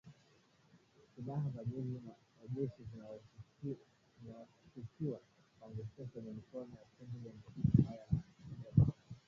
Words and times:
Silaha 1.15 1.49
za 1.49 1.61
jeshi 2.55 2.83
zinashukiwa 4.21 5.19
kuangukia 5.59 6.05
kwenye 6.05 6.31
mikono 6.31 6.71
ya 6.71 6.85
kundi 6.97 7.17
lenye 7.23 7.41
sifa 7.55 7.81
mbaya 7.81 8.05
la 8.11 8.19
CODECO 8.19 8.93